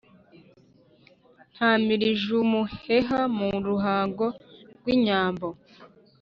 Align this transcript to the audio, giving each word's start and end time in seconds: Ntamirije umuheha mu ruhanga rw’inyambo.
Ntamirije 1.53 2.27
umuheha 2.43 3.19
mu 3.37 3.49
ruhanga 3.67 4.25
rw’inyambo. 4.79 5.47